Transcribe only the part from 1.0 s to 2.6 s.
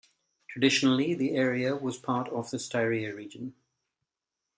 the area was part of the